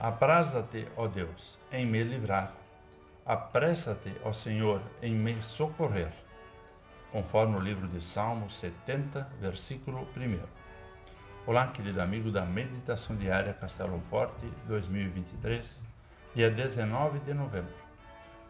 [0.00, 2.52] Apraza-te, ó Deus, em me livrar.
[3.26, 6.12] Apressa-te, ó Senhor, em me socorrer.
[7.10, 10.38] Conforme o livro de Salmos 70, versículo 1.
[11.48, 15.82] Olá, querido amigo da Meditação Diária Castelo Forte 2023,
[16.32, 17.74] dia 19 de novembro.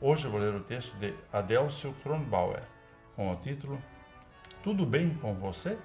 [0.02, 2.62] Hoje vou ler o texto de Adelcio Kronbauer,
[3.16, 3.80] com o título
[4.62, 5.78] Tudo bem com você?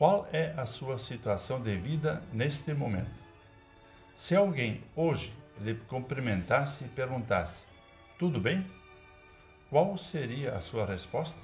[0.00, 3.20] Qual é a sua situação de vida neste momento?
[4.16, 5.30] Se alguém hoje
[5.60, 7.62] lhe cumprimentasse e perguntasse:
[8.18, 8.64] Tudo bem?
[9.68, 11.38] Qual seria a sua resposta?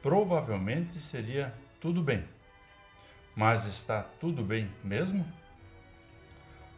[0.00, 2.24] Provavelmente seria: Tudo bem.
[3.34, 5.26] Mas está tudo bem mesmo?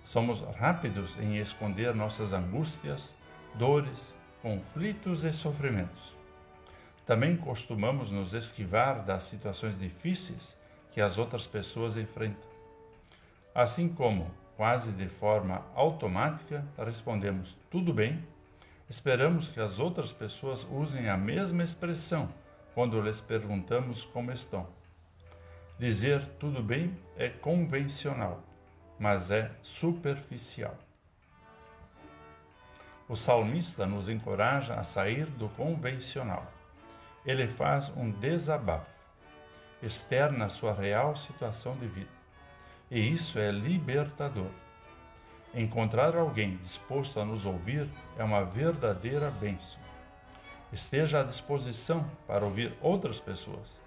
[0.04, 3.14] Somos rápidos em esconder nossas angústias,
[3.56, 6.15] dores, conflitos e sofrimentos.
[7.06, 10.56] Também costumamos nos esquivar das situações difíceis
[10.90, 12.50] que as outras pessoas enfrentam.
[13.54, 18.20] Assim como, quase de forma automática, respondemos tudo bem,
[18.90, 22.28] esperamos que as outras pessoas usem a mesma expressão
[22.74, 24.66] quando lhes perguntamos como estão.
[25.78, 28.42] Dizer tudo bem é convencional,
[28.98, 30.74] mas é superficial.
[33.08, 36.55] O salmista nos encoraja a sair do convencional
[37.26, 38.90] ele faz um desabafo,
[39.82, 42.16] externa sua real situação de vida.
[42.90, 44.50] E isso é libertador.
[45.52, 49.80] Encontrar alguém disposto a nos ouvir é uma verdadeira bênção.
[50.72, 53.80] Esteja à disposição para ouvir outras pessoas.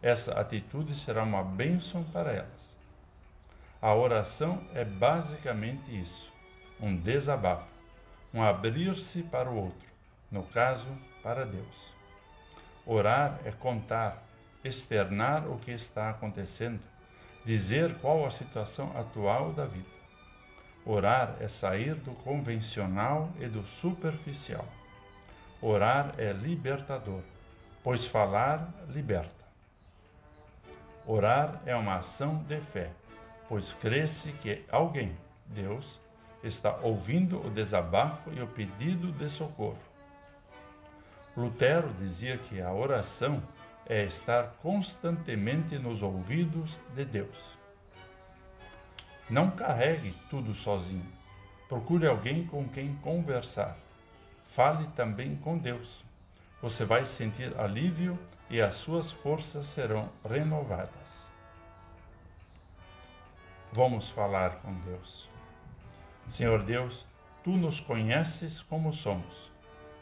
[0.00, 2.78] Essa atitude será uma bênção para elas.
[3.82, 6.32] A oração é basicamente isso:
[6.80, 7.68] um desabafo,
[8.32, 9.88] um abrir-se para o outro,
[10.30, 10.88] no caso,
[11.22, 11.97] para Deus.
[12.90, 14.22] Orar é contar,
[14.64, 16.80] externar o que está acontecendo,
[17.44, 19.90] dizer qual a situação atual da vida.
[20.86, 24.64] Orar é sair do convencional e do superficial.
[25.60, 27.20] Orar é libertador,
[27.84, 29.44] pois falar liberta.
[31.06, 32.90] Orar é uma ação de fé,
[33.50, 36.00] pois crê-se que alguém, Deus,
[36.42, 39.76] está ouvindo o desabafo e o pedido de socorro.
[41.38, 43.40] Lutero dizia que a oração
[43.86, 47.56] é estar constantemente nos ouvidos de Deus.
[49.30, 51.06] Não carregue tudo sozinho.
[51.68, 53.76] Procure alguém com quem conversar.
[54.46, 56.04] Fale também com Deus.
[56.60, 58.18] Você vai sentir alívio
[58.50, 61.28] e as suas forças serão renovadas.
[63.72, 65.30] Vamos falar com Deus.
[66.28, 67.06] Senhor Deus,
[67.44, 69.48] tu nos conheces como somos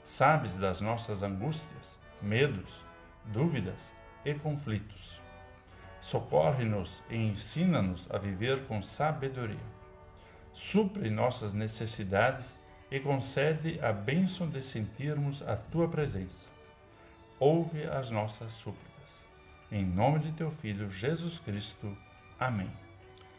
[0.06, 2.72] Sabes das nossas angústias, medos,
[3.24, 3.92] dúvidas
[4.24, 5.20] e conflitos.
[6.00, 9.58] Socorre-nos e ensina-nos a viver com sabedoria.
[10.52, 12.56] Supre nossas necessidades
[12.88, 16.48] e concede a bênção de sentirmos a tua presença.
[17.40, 19.24] Ouve as nossas súplicas.
[19.72, 21.98] Em nome de teu Filho Jesus Cristo.
[22.38, 22.70] Amém.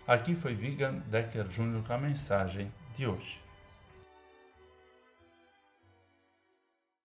[0.05, 3.46] Aqui foi Vigan Decker Júnior com a mensagem de hoje.